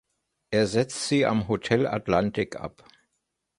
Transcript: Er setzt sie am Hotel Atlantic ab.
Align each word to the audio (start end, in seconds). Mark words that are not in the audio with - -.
Er 0.49 0.65
setzt 0.65 1.09
sie 1.09 1.27
am 1.27 1.47
Hotel 1.47 1.85
Atlantic 1.85 2.55
ab. 2.55 2.83